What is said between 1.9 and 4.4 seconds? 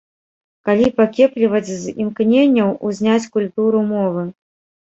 імкненняў узняць культуру мовы.